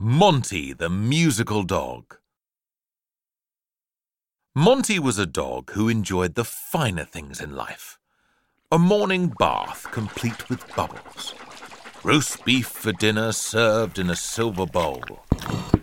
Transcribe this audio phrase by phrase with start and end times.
[0.00, 2.16] Monty the Musical Dog.
[4.52, 7.96] Monty was a dog who enjoyed the finer things in life.
[8.72, 11.32] A morning bath complete with bubbles.
[12.02, 15.00] Roast beef for dinner served in a silver bowl.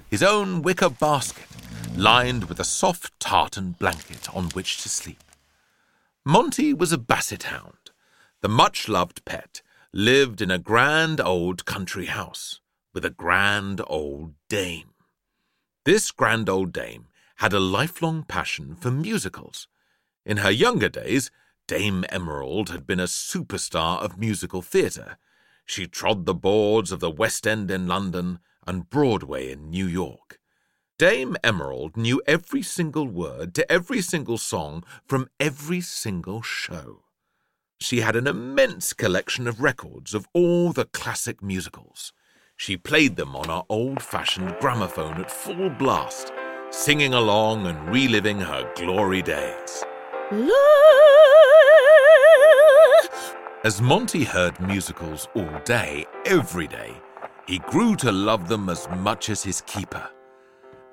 [0.10, 1.48] His own wicker basket
[1.96, 5.24] lined with a soft tartan blanket on which to sleep.
[6.26, 7.92] Monty was a basset hound.
[8.42, 9.62] The much loved pet
[9.94, 12.60] lived in a grand old country house
[12.94, 14.94] with a grand old dame.
[15.86, 17.08] This grand old dame
[17.38, 19.68] had a lifelong passion for musicals.
[20.26, 21.32] In her younger days,
[21.68, 25.18] Dame Emerald had been a superstar of musical theatre.
[25.66, 30.38] She trod the boards of the West End in London and Broadway in New York.
[31.00, 37.06] Dame Emerald knew every single word to every single song from every single show.
[37.80, 42.14] She had an immense collection of records of all the classic musicals.
[42.62, 46.32] She played them on her old fashioned gramophone at full blast,
[46.70, 49.84] singing along and reliving her glory days.
[53.64, 56.94] As Monty heard musicals all day, every day,
[57.48, 60.08] he grew to love them as much as his keeper.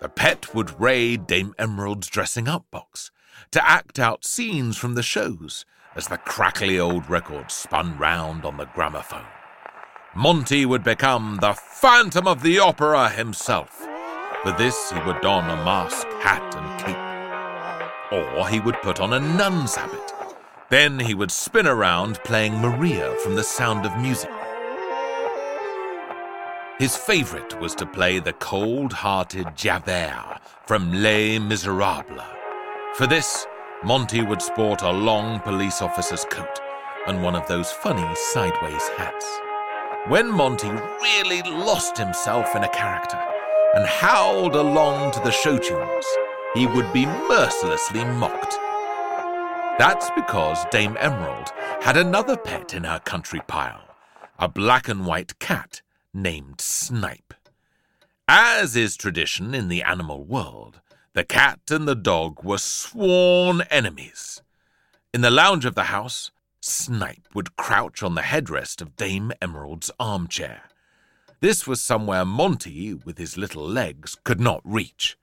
[0.00, 3.10] The pet would raid Dame Emerald's dressing up box
[3.50, 8.56] to act out scenes from the shows as the crackly old record spun round on
[8.56, 9.26] the gramophone.
[10.18, 13.86] Monty would become the Phantom of the Opera himself.
[14.42, 18.34] For this, he would don a mask, hat, and cape.
[18.36, 20.12] Or he would put on a nun's habit.
[20.70, 24.32] Then he would spin around playing Maria from The Sound of Music.
[26.80, 32.24] His favourite was to play the cold hearted Javert from Les Miserables.
[32.96, 33.46] For this,
[33.84, 36.58] Monty would sport a long police officer's coat
[37.06, 39.47] and one of those funny sideways hats.
[40.06, 40.70] When Monty
[41.02, 43.18] really lost himself in a character
[43.74, 46.06] and howled along to the show tunes,
[46.54, 48.56] he would be mercilessly mocked.
[49.78, 51.50] That's because Dame Emerald
[51.82, 53.82] had another pet in her country pile,
[54.38, 55.82] a black and white cat
[56.14, 57.34] named Snipe.
[58.26, 60.80] As is tradition in the animal world,
[61.12, 64.42] the cat and the dog were sworn enemies.
[65.12, 66.30] In the lounge of the house,
[66.68, 70.64] Snipe would crouch on the headrest of Dame Emerald's armchair.
[71.40, 75.16] This was somewhere Monty, with his little legs, could not reach.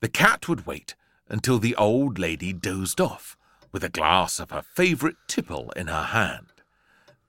[0.00, 0.94] The cat would wait
[1.28, 3.36] until the old lady dozed off,
[3.72, 6.52] with a glass of her favourite tipple in her hand.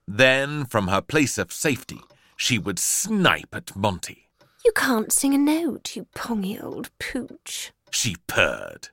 [0.06, 2.00] Then, from her place of safety,
[2.36, 4.28] she would snipe at Monty.
[4.64, 7.72] You can't sing a note, you pongy old pooch.
[7.90, 8.90] She purred.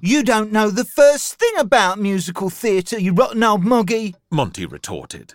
[0.00, 4.14] You don't know the first thing about musical theatre, you rotten old moggy.
[4.30, 5.34] Monty retorted.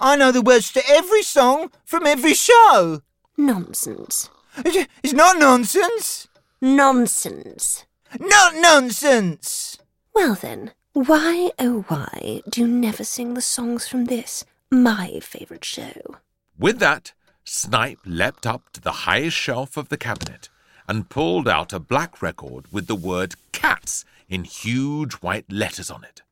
[0.00, 3.02] I know the words to every song from every show.
[3.36, 4.28] Nonsense.
[4.56, 6.28] It's not nonsense.
[6.60, 7.84] Nonsense.
[8.18, 9.78] Not nonsense.
[10.14, 15.64] Well then, why oh why do you never sing the songs from this, my favourite
[15.64, 16.16] show?
[16.58, 17.12] With that,
[17.44, 20.48] Snipe leapt up to the highest shelf of the cabinet
[20.90, 26.02] and pulled out a black record with the word cats in huge white letters on
[26.02, 26.22] it.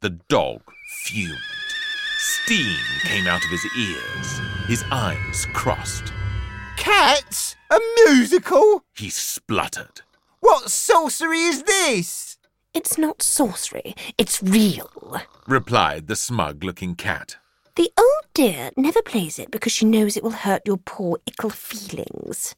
[0.00, 0.62] The dog
[1.04, 1.36] fumed.
[2.16, 4.40] Steam came out of his ears.
[4.68, 6.14] His eyes crossed.
[6.78, 7.56] Cats?
[7.70, 8.84] A musical?
[8.94, 10.00] He spluttered.
[10.40, 12.38] What sorcery is this?
[12.72, 17.36] It's not sorcery, it's real, replied the smug looking cat.
[17.74, 21.50] The old dear never plays it because she knows it will hurt your poor ickle
[21.50, 22.54] feelings.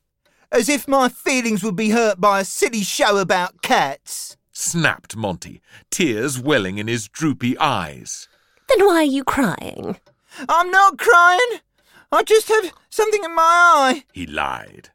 [0.51, 4.37] As if my feelings would be hurt by a silly show about cats.
[4.51, 5.61] Snapped Monty,
[5.91, 8.29] tears welling in his droopy eyes.
[8.69, 9.99] Then why are you crying?
[10.49, 11.61] I'm not crying.
[12.11, 14.05] I just have something in my eye.
[14.13, 14.89] He lied.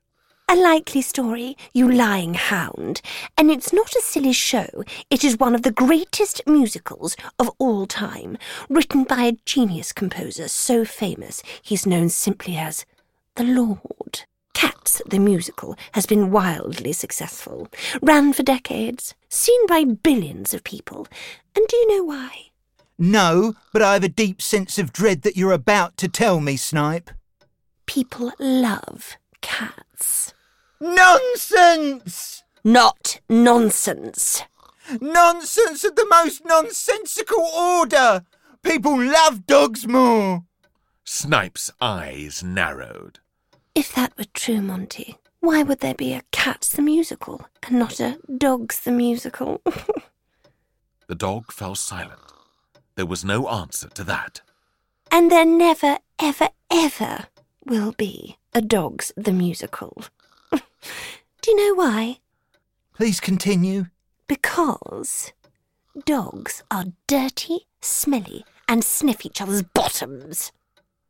[0.49, 3.01] A likely story, you lying hound.
[3.37, 4.83] And it's not a silly show.
[5.09, 8.37] It is one of the greatest musicals of all time,
[8.69, 12.85] written by a genius composer so famous he's known simply as
[13.35, 14.25] the Lord.
[14.53, 17.67] Cats, the musical, has been wildly successful,
[18.01, 21.07] ran for decades, seen by billions of people.
[21.55, 22.51] And do you know why?
[22.97, 26.55] No, but I have a deep sense of dread that you're about to tell me,
[26.55, 27.09] Snipe.
[27.85, 30.33] People love cats.
[30.79, 32.43] Nonsense!
[32.63, 34.43] Not nonsense.
[35.01, 38.23] Nonsense of the most nonsensical order!
[38.63, 40.43] People love dogs more!
[41.03, 43.19] Snipe's eyes narrowed.
[43.75, 47.99] If that were true, Monty, why would there be a Cats the Musical and not
[47.99, 49.61] a Dogs the Musical?
[51.07, 52.19] the dog fell silent.
[52.95, 54.41] There was no answer to that.
[55.11, 57.25] And there never, ever, ever
[57.65, 60.03] will be a Dogs the Musical.
[60.51, 60.59] Do
[61.47, 62.19] you know why?
[62.93, 63.87] Please continue.
[64.27, 65.33] Because
[66.05, 70.51] dogs are dirty, smelly, and sniff each other's bottoms.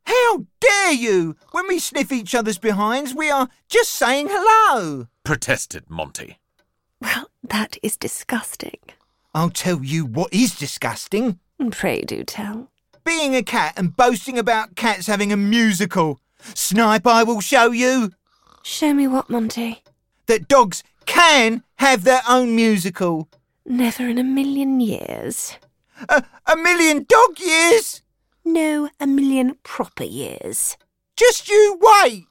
[0.06, 1.36] How dare you!
[1.52, 5.08] When we sniff each other's behinds, we are just saying hello.
[5.24, 6.40] protested Monty.
[7.00, 8.78] Well, that is disgusting.
[9.34, 11.40] I'll tell you what is disgusting.
[11.72, 12.70] Pray do tell.
[13.04, 16.20] Being a cat and boasting about cats having a musical.
[16.54, 18.12] Snipe, I will show you
[18.64, 19.82] Show me what, Monty?
[20.28, 23.28] that dogs can have their own musical.
[23.66, 25.58] Never in a million years.
[26.08, 28.02] A, a million dog years?
[28.45, 30.78] No, a million proper years.
[31.16, 32.25] Just you wait.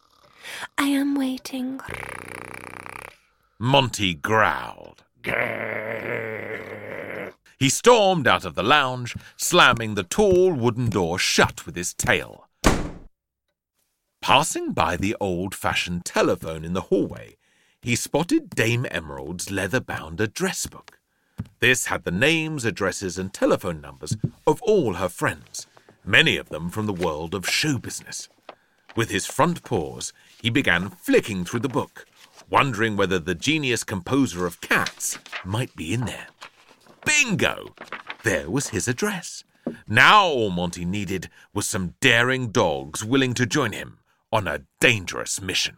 [0.77, 1.81] I am waiting.
[3.59, 5.05] Monty growled.
[7.59, 12.49] He stormed out of the lounge, slamming the tall wooden door shut with his tail.
[14.21, 17.37] Passing by the old fashioned telephone in the hallway,
[17.81, 20.99] he spotted Dame Emerald's leather bound address book.
[21.61, 24.17] This had the names, addresses, and telephone numbers
[24.47, 25.67] of all her friends,
[26.05, 28.29] many of them from the world of show business.
[28.95, 32.05] With his front paws, he began flicking through the book,
[32.51, 36.27] wondering whether the genius composer of cats might be in there.
[37.05, 37.75] Bingo!
[38.23, 39.45] There was his address.
[39.87, 43.99] Now all Monty needed was some daring dogs willing to join him
[44.33, 45.77] on a dangerous mission.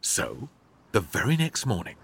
[0.00, 0.48] So,
[0.92, 1.96] the very next morning,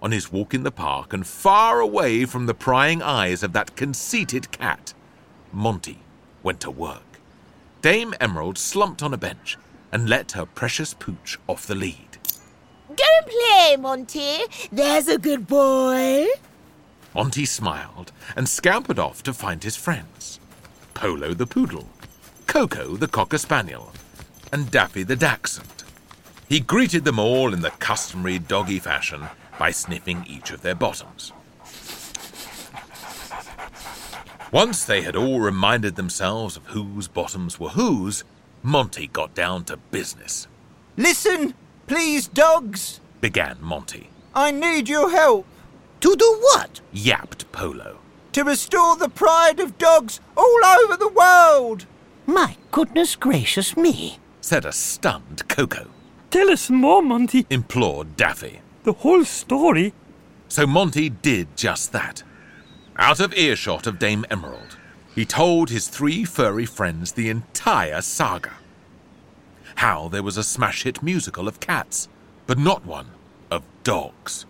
[0.00, 3.76] on his walk in the park and far away from the prying eyes of that
[3.76, 4.94] conceited cat,
[5.52, 6.00] Monty
[6.42, 7.02] went to work.
[7.82, 9.56] Dame Emerald slumped on a bench
[9.92, 12.18] and let her precious pooch off the lead.
[12.88, 14.38] Don't play, Monty.
[14.72, 16.26] There's a good boy.
[17.14, 20.40] Monty smiled and scampered off to find his friends
[20.94, 21.88] Polo the poodle,
[22.46, 23.92] Coco the cocker spaniel,
[24.52, 25.84] and Daffy the dachshund.
[26.48, 31.32] He greeted them all in the customary doggy fashion by sniffing each of their bottoms.
[34.50, 38.24] Once they had all reminded themselves of whose bottoms were whose,
[38.62, 40.46] Monty got down to business.
[40.96, 41.54] Listen,
[41.86, 43.00] please, dogs.
[43.20, 44.10] Began Monty.
[44.34, 45.46] I need your help
[46.00, 46.80] To do what?
[46.92, 47.98] Yapped Polo.
[48.32, 51.86] to restore the pride of dogs all over the world.
[52.26, 54.18] My goodness gracious me.
[54.40, 55.88] Said a stunned Coco.
[56.30, 57.46] Tell us more, Monty.
[57.50, 58.60] Implored Daffy.
[58.84, 59.92] The whole story.
[60.48, 62.22] So Monty did just that.
[63.00, 64.76] Out of earshot of Dame Emerald,
[65.14, 68.54] he told his three furry friends the entire saga.
[69.76, 72.08] How there was a smash hit musical of cats,
[72.48, 73.06] but not one
[73.52, 74.46] of dogs.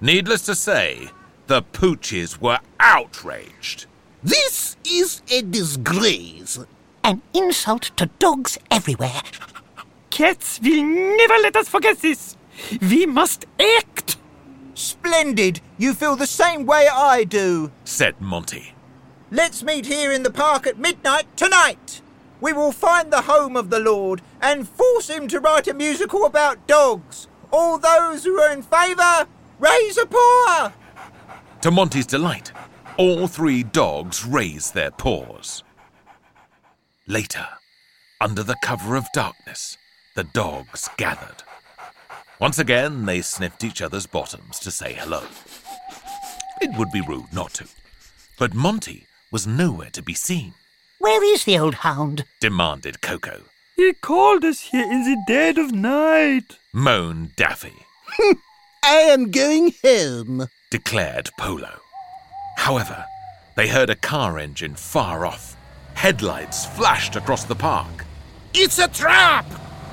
[0.00, 1.08] Needless to say,
[1.46, 3.86] the pooches were outraged.
[4.24, 6.58] This is a disgrace.
[7.04, 9.22] An insult to dogs everywhere.
[10.10, 12.36] Cats will never let us forget this.
[12.80, 14.16] We must act.
[14.74, 15.60] Splendid.
[15.78, 17.70] You feel the same way I do.
[17.84, 18.74] Said Monty.
[19.30, 22.02] Let's meet here in the park at midnight tonight.
[22.40, 26.26] We will find the home of the Lord and force him to write a musical
[26.26, 27.26] about dogs.
[27.50, 29.26] All those who are in favour,
[29.58, 30.72] raise a paw.
[31.62, 32.52] To Monty's delight,
[32.98, 35.62] all three dogs raised their paws.
[37.06, 37.46] Later,
[38.20, 39.78] under the cover of darkness,
[40.14, 41.42] the dogs gathered.
[42.44, 45.22] Once again, they sniffed each other's bottoms to say hello.
[46.60, 47.66] It would be rude not to.
[48.38, 50.52] But Monty was nowhere to be seen,
[50.98, 52.26] Where is the old hound?
[52.42, 53.44] demanded Coco.
[53.76, 56.58] He called us here in the dead of night.
[56.74, 57.86] Moaned Daffy,
[58.84, 60.48] I am going home.
[60.70, 61.80] declared Polo.
[62.58, 63.06] However,
[63.56, 65.56] they heard a car engine far off.
[65.94, 68.04] Headlights flashed across the park.
[68.52, 69.46] It's a trap!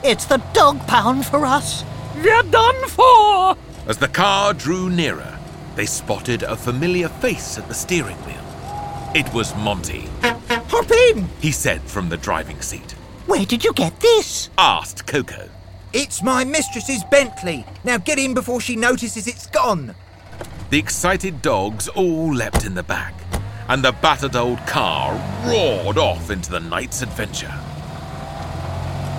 [0.04, 1.86] It's the dog pound for us.
[2.22, 3.58] We're done for.
[3.88, 5.38] As the car drew nearer,
[5.76, 9.12] they spotted a familiar face at the steering wheel.
[9.16, 11.28] It was Monty, Hop in.
[11.42, 12.92] he said from the driving seat.
[13.26, 14.50] Where did you get this?
[14.58, 15.50] Asked Coco.
[15.94, 17.66] It's my mistress's Bentley.
[17.84, 19.96] Now get in before she notices it's gone.
[20.70, 23.14] The excited dogs all leapt in the back,
[23.68, 25.14] and the battered old car
[25.46, 27.54] roared off into the night's adventure.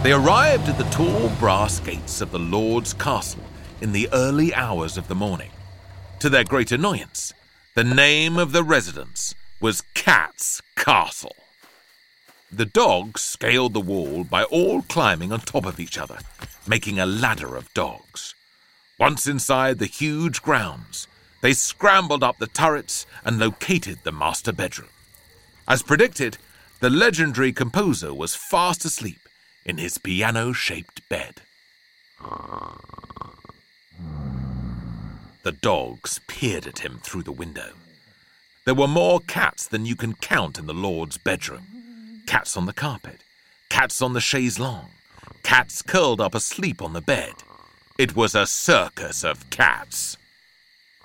[0.03, 3.45] They arrived at the tall brass gates of the Lord's castle
[3.81, 5.53] in the early hours of the morning.
[6.19, 7.33] To their great annoyance,
[7.77, 11.37] the name of the residence was Cat's Castle.
[12.51, 16.19] The dogs scaled the wall by all climbing on top of each other,
[16.67, 18.35] making a ladder of dogs.
[18.99, 21.07] Once inside the huge grounds,
[21.43, 24.91] they scrambled up the turrets and located the master bedroom.
[25.69, 26.39] As predicted,
[26.81, 29.22] the legendary composer was fast asleep
[29.65, 31.43] in his piano shaped bed.
[35.43, 37.71] The dogs peered at him through the window.
[38.65, 42.23] There were more cats than you can count in the Lord's bedroom.
[42.27, 43.25] Cats on the carpet,
[43.69, 44.91] cats on the chaise longue,
[45.43, 47.35] cats curled up asleep on the bed.
[47.99, 50.17] It was a circus of cats,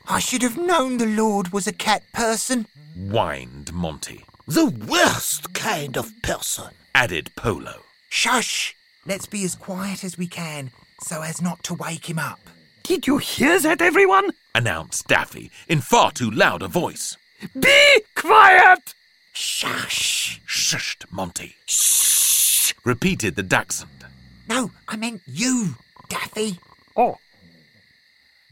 [0.09, 2.65] I should have known the Lord was a cat person.
[2.95, 4.23] whined Monty.
[4.47, 6.69] The worst kind of person.
[6.95, 7.81] Added Polo.
[8.09, 8.75] Shush!
[9.05, 10.71] Let's be as quiet as we can
[11.01, 12.39] so as not to wake him up.
[12.83, 14.31] Did you hear that, everyone?
[14.55, 17.15] announced Daffy in far too loud a voice.
[17.57, 18.95] Be quiet!
[19.33, 20.41] Shush!
[20.47, 22.73] Shushed Monty, Shh!
[22.83, 24.05] repeated the dachshund.
[24.49, 25.75] No, I meant you,
[26.09, 26.59] Daffy.
[26.95, 27.17] Oh,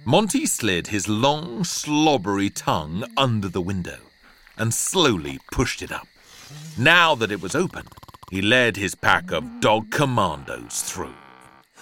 [0.03, 3.97] Monty slid his long, slobbery tongue under the window
[4.55, 6.07] and slowly pushed it up.
[6.77, 7.87] Now that it was open,
[8.29, 11.13] he led his pack of dog commandos through.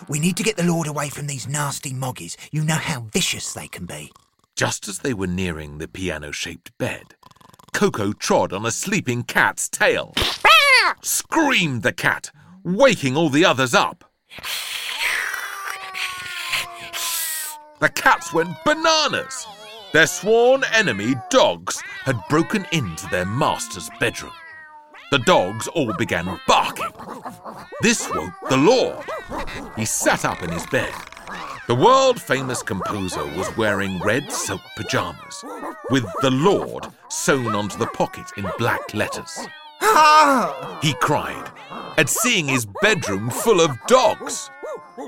[0.08, 2.36] We need to get the Lord away from these nasty moggies.
[2.52, 4.12] You know how vicious they can be.
[4.56, 7.16] Just as they were nearing the piano shaped bed,
[7.74, 10.14] Coco trod on a sleeping cat's tail.
[11.02, 12.32] Screamed the cat,
[12.64, 14.04] waking all the others up.
[17.80, 19.48] The cats went bananas.
[19.92, 24.34] Their sworn enemy, dogs, had broken into their master's bedroom.
[25.14, 26.90] The dogs all began barking.
[27.84, 29.06] This woke the Lord.
[29.76, 30.92] He sat up in his bed.
[31.68, 35.46] The world famous composer was wearing red silk pajamas,
[35.92, 39.38] with the Lord sewn onto the pocket in black letters.
[40.82, 41.48] He cried
[42.00, 44.50] at seeing his bedroom full of dogs.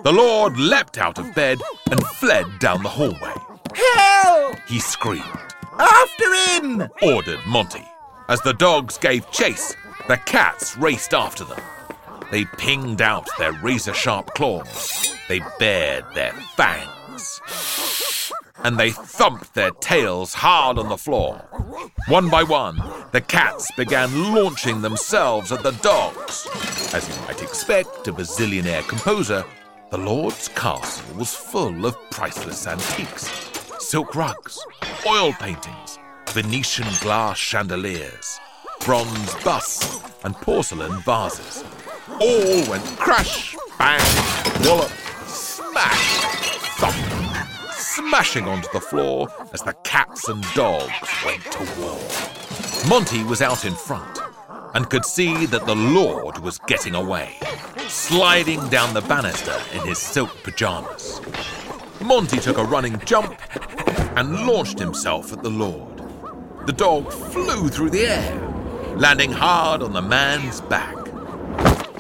[0.03, 1.57] The Lord leapt out of bed
[1.89, 3.33] and fled down the hallway.
[3.73, 4.55] Help!
[4.67, 6.89] He screamed, After him!
[7.01, 7.87] ordered Monty.
[8.27, 9.75] As the dogs gave chase,
[10.07, 11.61] the cats raced after them.
[12.31, 15.15] They pinged out their razor sharp claws.
[15.27, 17.41] They bared their fangs.
[18.63, 21.35] And they thumped their tails hard on the floor.
[22.07, 26.47] One by one, the cats began launching themselves at the dogs.
[26.93, 29.45] As you might expect of a zillionaire composer,
[29.91, 33.45] the Lord's castle was full of priceless antiques
[33.79, 34.65] silk rugs,
[35.07, 35.99] oil paintings,
[36.29, 38.39] Venetian glass chandeliers,
[38.85, 41.63] bronze busts, and porcelain vases.
[42.21, 43.99] All went crash, bang,
[44.63, 44.91] wallop,
[45.25, 46.19] smash,
[46.77, 46.95] thump,
[47.71, 50.93] smashing onto the floor as the cats and dogs
[51.25, 51.99] went to war.
[52.87, 54.19] Monty was out in front
[54.75, 57.37] and could see that the Lord was getting away,
[57.87, 61.21] sliding down the banister in his silk pajamas.
[62.01, 63.35] Monty took a running jump
[64.15, 66.03] and launched himself at the Lord.
[66.67, 68.54] The dog flew through the air,
[68.95, 70.95] landing hard on the man's back.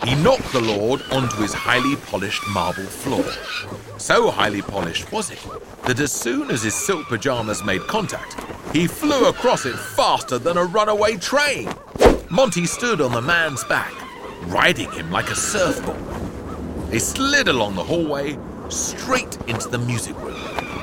[0.05, 3.25] He knocked the Lord onto his highly polished marble floor.
[3.97, 5.39] So highly polished was it
[5.85, 8.37] that as soon as his silk pajamas made contact,
[8.71, 11.69] he flew across it faster than a runaway train.
[12.29, 13.93] Monty stood on the man's back,
[14.47, 15.99] riding him like a surfboard.
[16.91, 18.37] They slid along the hallway
[18.69, 20.39] straight into the music room,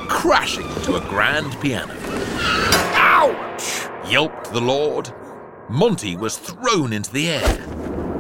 [0.08, 1.94] crashing to a grand piano.
[2.96, 3.88] Ouch!
[4.10, 5.10] yelped the Lord.
[5.72, 7.66] Monty was thrown into the air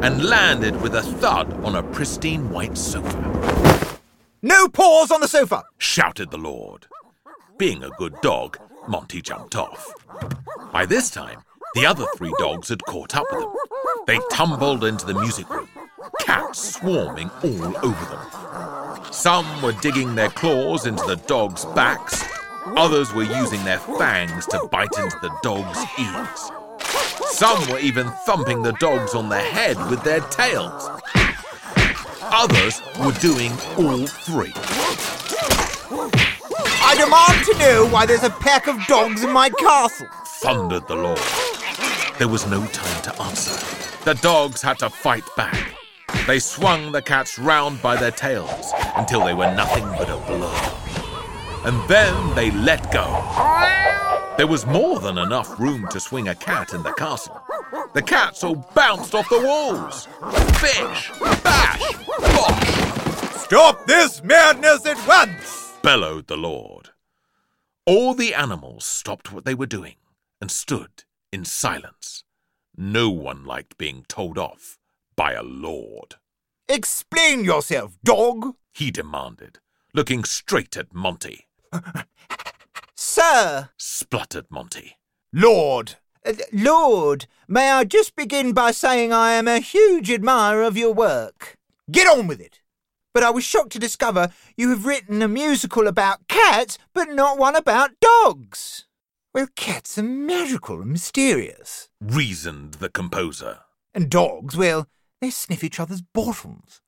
[0.00, 3.98] and landed with a thud on a pristine white sofa.
[4.40, 5.62] No paws on the sofa!
[5.76, 6.86] Shouted the Lord.
[7.58, 9.92] Being a good dog, Monty jumped off.
[10.72, 11.42] By this time,
[11.74, 13.52] the other three dogs had caught up with him.
[14.06, 15.68] They tumbled into the music room,
[16.20, 19.12] cats swarming all over them.
[19.12, 22.24] Some were digging their claws into the dogs' backs,
[22.78, 26.61] others were using their fangs to bite into the dogs' ears.
[27.32, 30.88] Some were even thumping the dogs on the head with their tails.
[32.20, 34.52] Others were doing all three.
[36.84, 40.06] I demand to know why there's a pack of dogs in my castle.
[40.26, 41.18] thundered the Lord.
[42.18, 43.58] There was no time to answer.
[44.04, 45.74] The dogs had to fight back.
[46.26, 50.72] They swung the cats round by their tails until they were nothing but a blur.
[51.64, 54.01] And then they let go.
[54.42, 57.40] There was more than enough room to swing a cat in the castle.
[57.94, 60.08] The cats all bounced off the walls.
[60.60, 61.12] Bish,
[61.44, 61.80] bash,
[62.18, 65.74] bosh, Stop this madness at once!
[65.80, 66.88] bellowed the Lord.
[67.86, 69.94] All the animals stopped what they were doing
[70.40, 72.24] and stood in silence.
[72.76, 74.76] No one liked being told off
[75.14, 76.16] by a lord.
[76.68, 78.56] Explain yourself, dog!
[78.74, 79.60] He demanded,
[79.94, 81.46] looking straight at Monty.
[82.94, 83.70] Sir!
[83.76, 84.98] Spluttered Monty.
[85.32, 85.96] Lord!
[86.24, 90.92] Uh, Lord, may I just begin by saying I am a huge admirer of your
[90.92, 91.56] work.
[91.90, 92.60] Get on with it!
[93.12, 97.38] but I was shocked to discover you have written a musical about cats, but not
[97.38, 98.86] one about dogs.
[99.34, 101.88] Well, cats are magical and mysterious.
[102.00, 103.60] reasoned the composer.
[103.94, 104.88] And dogs, well,
[105.20, 106.80] they sniff each other's bottoms.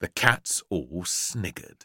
[0.00, 1.84] The cats all sniggered.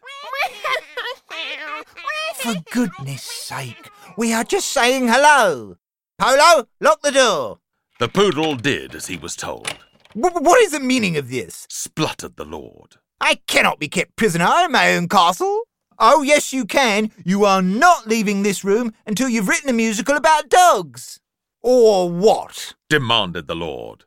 [2.44, 5.78] For goodness sake, we are just saying hello.
[6.20, 7.60] Polo, lock the door.
[8.00, 9.74] The poodle did as he was told,
[10.14, 11.66] W- what is the meaning of this?
[11.70, 12.98] spluttered the lord.
[13.22, 15.62] I cannot be kept prisoner in my own castle.
[16.00, 17.12] Oh, yes, you can.
[17.24, 21.22] You are not leaving this room until you've written a musical about dogs.
[21.62, 22.74] Or what?
[22.90, 24.04] demanded the lord.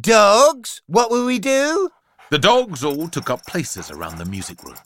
[0.00, 0.80] Dogs?
[0.86, 1.90] What will we do?
[2.30, 4.78] The dogs all took up places around the music room.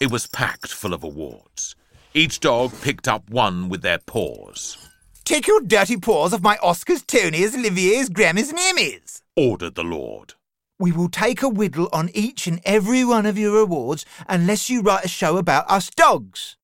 [0.00, 1.74] It was packed full of awards.
[2.14, 4.76] Each dog picked up one with their paws,
[5.24, 9.20] Take your dirty paws off my Oscars, Tonys, Oliviers, Grammys, and Emmys.
[9.36, 10.32] ordered the lord.
[10.78, 14.80] We will take a whittle on each and every one of your awards unless you
[14.80, 16.56] write a show about us dogs.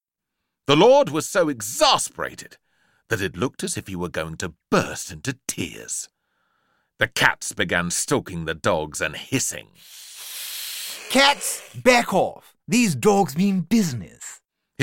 [0.67, 2.57] The lord was so exasperated
[3.11, 6.09] that it looked as if he were going to burst into tears.
[6.99, 9.69] The cats began stalking the dogs and hissing.
[11.11, 12.55] Cats, back off.
[12.67, 14.24] These dogs mean business.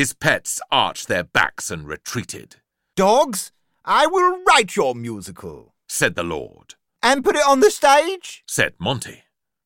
[0.02, 2.56] His pets arched their backs and retreated,
[2.96, 3.52] Dogs,
[3.86, 5.76] I will write your musical.
[5.88, 8.42] said the lord, And put it on the stage?
[8.48, 9.26] said Monty.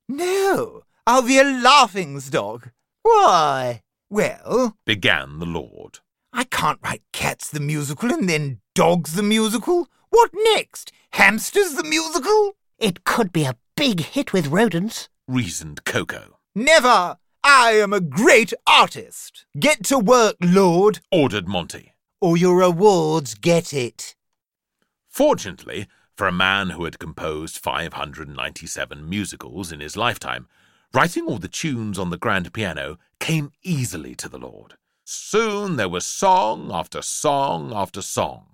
[0.09, 2.73] No, I'll be a laughing stock.
[3.01, 3.81] Why?
[4.09, 5.99] Well, Began the lord.
[6.33, 9.87] I can't write Cats the musical and then Dogs the musical.
[10.09, 10.91] What next?
[11.11, 12.57] Hamsters the musical?
[12.77, 15.07] It could be a big hit with rodents.
[15.29, 17.19] reasoned Coco, Never!
[17.47, 19.45] I am a great artist.
[19.59, 21.93] Get to work, Lord, ordered Monty.
[22.19, 24.15] or your awards get it.
[25.07, 25.85] Fortunately,
[26.17, 30.47] for a man who had composed 597 musicals in his lifetime,
[30.91, 34.73] writing all the tunes on the grand piano came easily to the Lord.
[35.03, 38.47] Soon there was song after song after song.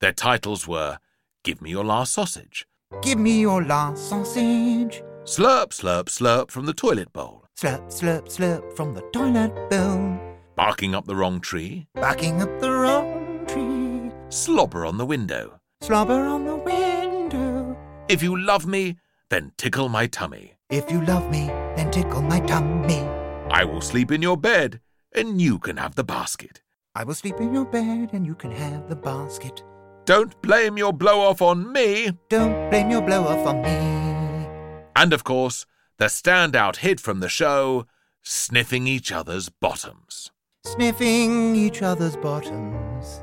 [0.00, 0.98] Their titles were
[1.42, 2.64] Give Me Your Last Sausage,
[3.02, 5.02] Give me your last sausage.
[5.24, 10.18] Slurp, Slurp, Slurp from the Toilet Bowl, Slurp, slurp, slurp from the toilet bowl.
[10.56, 14.10] Barking Up the Wrong Tree, Backing up the wrong tree.
[14.30, 17.76] Slobber on the Window, Slobber on the window.
[18.08, 18.96] If You Love Me,
[19.28, 23.06] Then Tickle My Tummy, If you love me, then tickle my tummy.
[23.50, 24.80] I Will Sleep in Your Bed,
[25.14, 26.62] and You Can Have the Basket.
[26.94, 29.62] I will sleep in your bed and you can have the basket.
[30.06, 32.10] Don't blame your blow off on me.
[32.30, 34.48] Don't blame your blow off on me.
[34.96, 35.66] And of course,
[36.00, 37.86] the standout hit from the show,
[38.22, 40.30] Sniffing Each Other's Bottoms.
[40.64, 43.22] Sniffing each other's bottoms.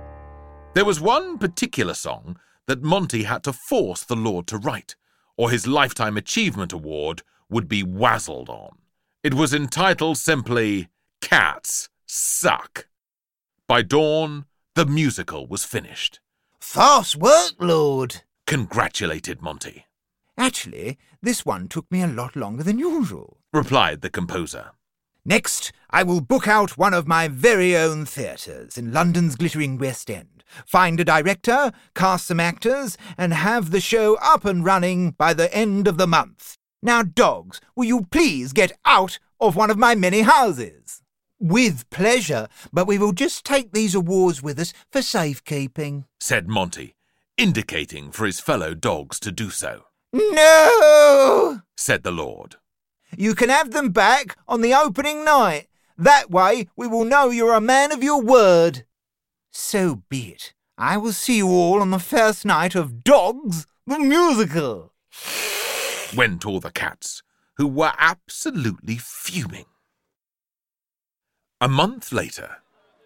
[0.76, 2.38] There was one particular song
[2.68, 4.96] that Monty had to force the Lord to write,
[5.38, 8.78] or his Lifetime Achievement Award would be wazzled on.
[9.24, 10.88] It was entitled simply
[11.20, 12.88] Cats Suck.
[13.68, 16.20] By dawn, the musical was finished.
[16.60, 18.22] Fast work, Lord.
[18.46, 19.87] Congratulated Monty,
[20.38, 23.38] Actually, this one took me a lot longer than usual.
[23.52, 24.72] replied the composer.
[25.26, 30.10] Next, I will book out one of my very own theatres in London's glittering West
[30.10, 35.34] End, find a director, cast some actors, and have the show up and running by
[35.34, 36.58] the end of the month.
[36.82, 41.02] Now, dogs, will you please get out of one of my many houses?
[41.40, 46.06] With pleasure, but we will just take these awards with us for safekeeping.
[46.22, 46.96] said Monty,
[47.38, 49.87] indicating for his fellow dogs to do so.
[50.18, 51.62] No!
[51.76, 52.56] Said the Lord.
[53.16, 55.68] You can have them back on the opening night.
[55.98, 58.86] That way we will know you're a man of your word.
[59.52, 60.54] So be it.
[60.78, 64.94] I will see you all on the first night of Dogs, the musical.
[66.16, 67.24] Went all the cats,
[67.58, 69.66] who were absolutely fuming.
[71.60, 72.58] A month later,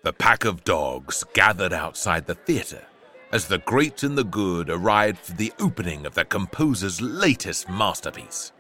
[0.04, 2.86] the pack of dogs gathered outside the theatre
[3.32, 8.52] as the great and the good arrived for the opening of the composer's latest masterpiece.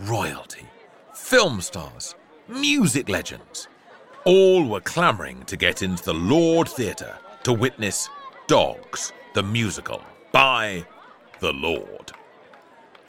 [0.00, 0.66] Royalty,
[1.14, 2.14] film stars,
[2.48, 3.68] music legends,
[4.24, 8.08] all were clamouring to get into the Lord Theatre to witness
[8.46, 10.02] Dogs, the musical,
[10.32, 10.86] by
[11.40, 12.12] the Lord.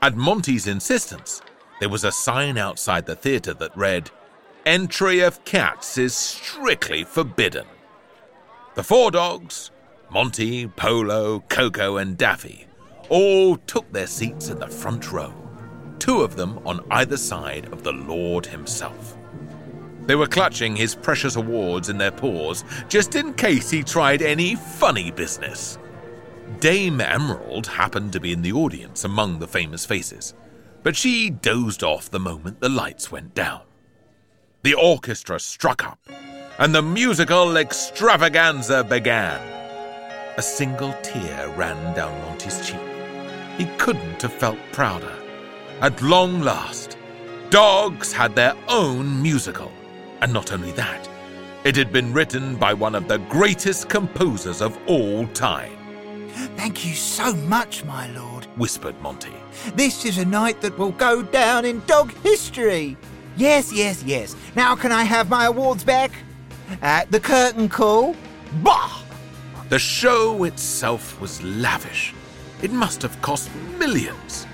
[0.02, 1.42] At Monty's insistence,
[1.80, 4.10] there was a sign outside the theatre that read,
[4.66, 7.66] Entry of cats is strictly forbidden.
[8.76, 9.72] The four dogs,
[10.10, 12.68] Monty, Polo, Coco, and Daffy,
[13.10, 15.34] all took their seats in the front row,
[16.00, 19.18] two of them on either side of the Lord himself.
[20.06, 24.56] They were clutching his precious awards in their paws just in case he tried any
[24.56, 25.78] funny business.
[26.62, 30.34] Dame Emerald happened to be in the audience among the famous faces,
[30.84, 33.62] but she dozed off the moment the lights went down.
[34.64, 36.00] the orchestra struck up,
[36.60, 39.57] and the musical extravaganza began.
[40.38, 42.80] A single tear ran down Monty's cheek.
[43.58, 45.16] He couldn't have felt prouder.
[45.82, 46.96] At long last,
[47.50, 49.72] dogs had their own musical.
[50.22, 51.10] And not only that,
[51.64, 55.74] it had been written by one of the greatest composers of all time,
[56.56, 58.46] Thank you so much, my lord.
[58.58, 59.34] whispered Monty.
[59.74, 62.96] This is a night that will go down in dog history.
[63.38, 64.36] Yes, yes, yes.
[64.56, 66.12] Now can I have my awards back?
[66.84, 68.16] At the curtain call.
[68.62, 69.02] Bah!
[69.70, 72.14] The show itself was lavish.
[72.62, 74.48] It must have cost millions.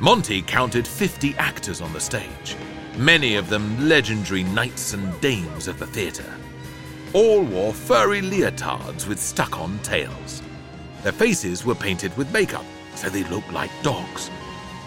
[0.00, 2.56] Monty counted 50 actors on the stage,
[2.96, 6.34] many of them legendary knights and dames of the theatre.
[7.12, 10.42] All wore furry leotards with stuck on tails.
[11.04, 12.66] Their faces were painted with makeup,
[12.96, 14.28] so they looked like dogs.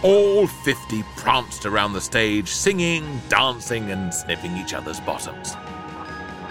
[0.04, 5.56] All 50 pranced around the stage, singing, dancing, and sniffing each other's bottoms.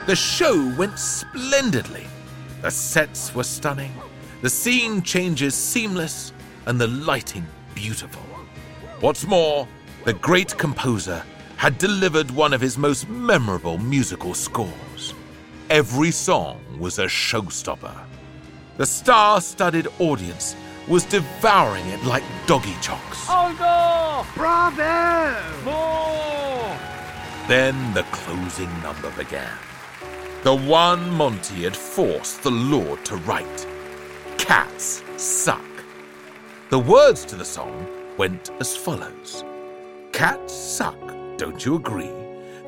[0.06, 2.06] The show went splendidly.
[2.62, 3.92] The sets were stunning,
[4.42, 6.32] the scene changes seamless,
[6.66, 8.22] and the lighting beautiful.
[9.00, 9.66] What's more,
[10.04, 11.22] the great composer
[11.56, 15.14] had delivered one of his most memorable musical scores.
[15.70, 17.94] Every song was a showstopper.
[18.76, 20.54] The star studded audience
[20.86, 23.28] was devouring it like doggy chocks.
[23.28, 24.26] Olga!
[24.34, 25.64] Bravo!
[25.64, 26.76] More!
[27.48, 29.56] Then the closing number began.
[30.42, 33.66] The one Monty had forced the Lord to write.
[34.38, 35.60] Cats suck.
[36.70, 39.44] The words to the song went as follows
[40.12, 40.98] Cats suck,
[41.36, 42.10] don't you agree?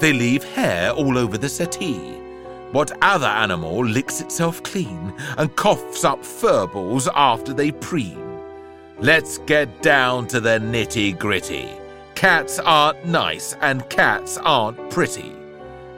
[0.00, 2.12] They leave hair all over the settee.
[2.72, 8.18] What other animal licks itself clean and coughs up fur balls after they preen?
[8.98, 11.70] Let's get down to the nitty gritty.
[12.16, 15.32] Cats aren't nice and cats aren't pretty.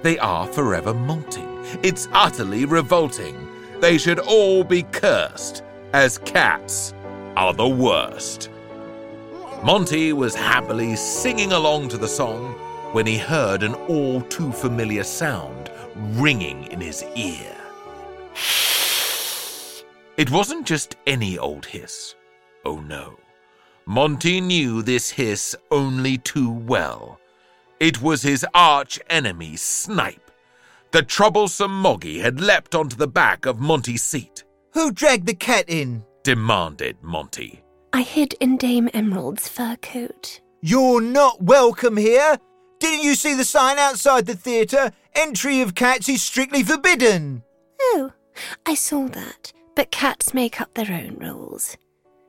[0.03, 1.54] They are forever molting.
[1.83, 3.49] It's utterly revolting.
[3.81, 6.95] They should all be cursed, as cats
[7.37, 8.51] are the worst.
[9.63, 12.53] Monty was happily singing along to the song
[12.93, 17.57] when he heard an all too familiar sound ringing in his ear.
[20.17, 22.15] It wasn't just any old hiss.
[22.65, 23.19] Oh no.
[23.87, 27.19] Monty knew this hiss only too well.
[27.81, 30.24] It was his arch enemy, Snipe.
[30.95, 35.65] The troublesome Moggy had leapt onto the back of Monty's seat, Who dragged the cat
[35.67, 36.05] in?
[36.23, 37.65] demanded Monty.
[37.93, 40.41] I hid in Dame Emerald's fur coat.
[40.61, 42.39] You're not welcome here.
[42.79, 44.93] Didn't you see the sign outside the theatre?
[45.17, 47.43] Entry of cats is strictly forbidden.
[47.81, 48.13] Oh,
[48.65, 51.77] I saw that, but cats make up their own rules.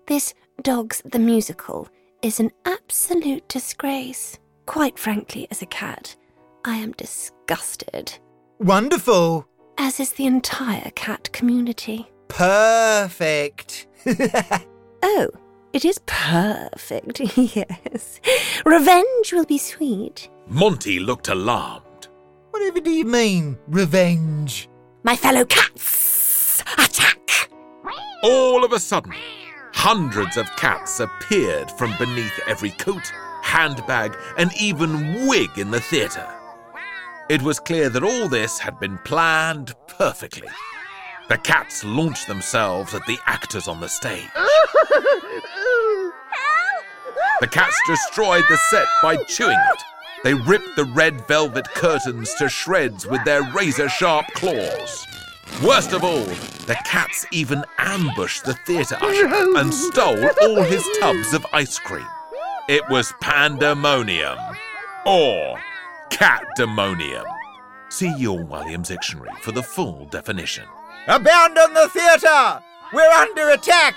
[0.07, 1.87] This Dogs the Musical
[2.23, 4.39] is an absolute disgrace.
[4.65, 6.15] Quite frankly, as a cat,
[6.65, 8.17] I am disgusted,
[8.59, 9.47] Wonderful.
[9.77, 12.07] as is the entire cat community.
[12.27, 13.87] Perfect.
[15.07, 15.29] Oh,
[15.71, 18.19] it is perfect, yes.
[18.65, 20.29] Revenge will be sweet.
[20.47, 22.07] Monty looked alarmed.
[22.49, 24.67] Whatever do you mean, revenge?
[25.03, 27.51] My fellow cats, attack!
[28.23, 29.13] All of a sudden,
[29.73, 33.11] hundreds of cats appeared from beneath every coat,
[33.43, 36.27] handbag, and even wig in the theatre.
[37.27, 40.47] It was clear that all this had been planned perfectly.
[41.27, 44.29] The cats launched themselves at the actors on the stage.
[47.41, 49.83] The cats destroyed the set by chewing it.
[50.23, 55.07] They ripped the red velvet curtains to shreds with their razor sharp claws.
[55.63, 56.25] Worst of all,
[56.67, 62.07] the cats even ambushed the theatre usher and stole all his tubs of ice cream.
[62.69, 64.37] It was pandemonium.
[65.05, 65.59] Or
[66.11, 67.25] catdemonium.
[67.89, 70.65] See your Walliams Dictionary for the full definition.
[71.07, 72.61] Abandon the theatre!
[72.93, 73.95] We're under attack!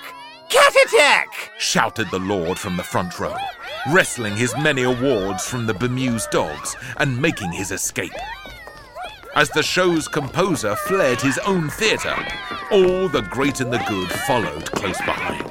[0.49, 1.29] Cat attack!
[1.59, 3.37] shouted the Lord from the front row,
[3.91, 8.13] wrestling his many awards from the bemused dogs and making his escape.
[9.35, 12.17] As the show's composer fled his own theatre,
[12.71, 15.51] all the great and the good followed close behind,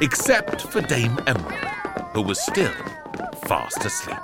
[0.00, 1.64] except for Dame Emerald,
[2.14, 2.72] who was still
[3.46, 4.16] fast asleep.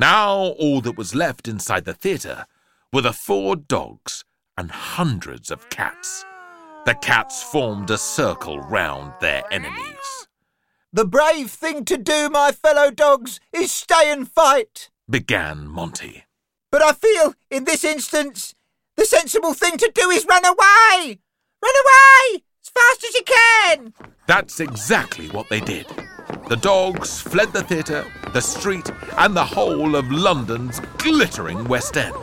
[0.00, 2.46] Now all that was left inside the theatre
[2.90, 4.24] were the four dogs
[4.56, 6.24] and hundreds of cats.
[6.86, 10.26] The cats formed a circle round their enemies.
[10.90, 14.88] The brave thing to do, my fellow dogs, is stay and fight.
[15.08, 16.24] Began Monty.
[16.72, 18.54] But I feel, in this instance,
[18.96, 21.18] the sensible thing to do is run away!
[21.62, 22.42] Run away!
[22.62, 23.92] As fast as you can!
[24.26, 25.86] That's exactly what they did.
[26.50, 32.16] The dogs fled the theatre, the street, and the whole of London's glittering West End,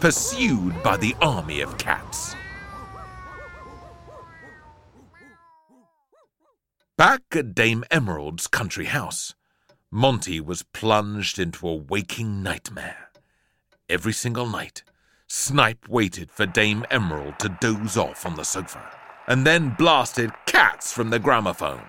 [0.00, 2.34] pursued by the army of cats.
[6.96, 9.34] Back at Dame Emerald's country house,
[9.90, 13.10] Monty was plunged into a waking nightmare.
[13.90, 14.84] Every single night,
[15.26, 18.82] Snipe waited for Dame Emerald to doze off on the sofa,
[19.28, 21.82] and then blasted cats from the gramophone.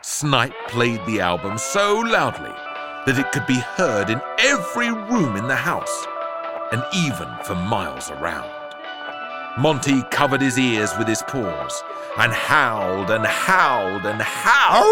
[0.00, 2.54] Snipe played the album so loudly
[3.04, 6.06] that it could be heard in every room in the house,
[6.70, 8.48] and even for miles around.
[9.58, 11.82] Monty covered his ears with his paws
[12.16, 14.86] and howled and howled and howled.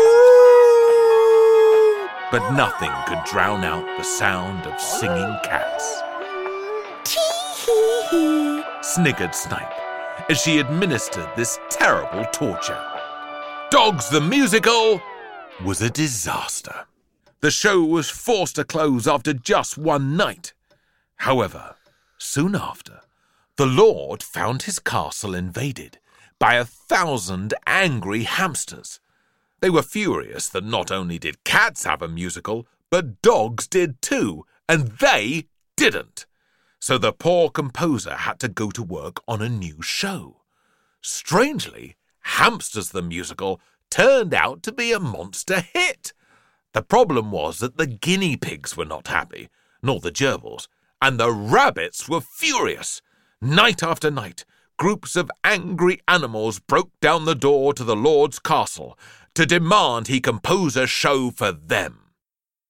[2.33, 6.03] But nothing could drown out the sound of singing cats.
[7.05, 8.64] Tee-hee-hee.
[8.83, 9.73] Sniggered Snipe
[10.29, 12.96] as she administered this terrible torture.
[13.71, 15.03] Dogs the Musical
[15.65, 16.87] was a disaster.
[17.41, 20.53] The show was forced to close after just one night.
[21.17, 21.75] However,
[22.17, 23.01] soon after,
[23.57, 25.99] the Lord found his castle invaded
[26.39, 29.01] by a thousand angry hamsters.
[29.61, 34.47] They were furious that not only did cats have a musical, but dogs did too,
[34.69, 36.25] and they didn't.
[36.79, 40.43] So the poor composer had to go to work on a new show.
[41.03, 46.12] Strangely, Hamsters the Musical turned out to be a monster hit.
[46.75, 49.49] The problem was that the guinea pigs were not happy,
[49.81, 50.67] nor the gerbils,
[51.01, 53.01] and the rabbits were furious.
[53.41, 54.45] Night after night,
[54.77, 58.99] groups of angry animals broke down the door to the Lord's castle
[59.35, 62.11] to demand he compose a show for them.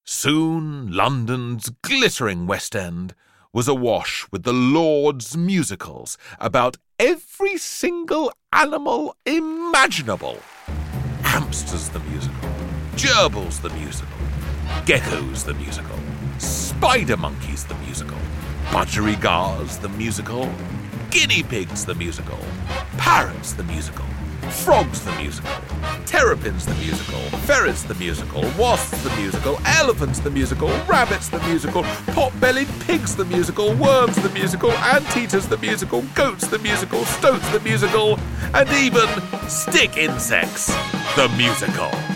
[0.03, 3.15] Soon London's glittering West End
[3.53, 10.39] was awash with the Lord's musicals about every single animal imaginable.
[11.21, 12.49] Hamsters the musical,
[12.95, 14.17] gerbils the musical,
[14.85, 15.97] geckos the musical,
[16.39, 18.17] spider monkeys the musical,
[18.71, 20.51] budgerigars the musical,
[21.11, 22.39] guinea pigs the musical,
[22.97, 24.06] parrots the musical,
[24.51, 25.51] frogs the musical,
[26.05, 31.83] terrapins the musical, ferrets the musical, wasps the musical, elephants the musical, rabbits the musical,
[32.13, 37.59] pot-bellied pigs the musical, worms the musical, anteaters the musical, goats the musical, stoats the
[37.59, 38.19] musical,
[38.53, 39.07] and even
[39.47, 40.67] stick insects
[41.15, 42.06] the musical.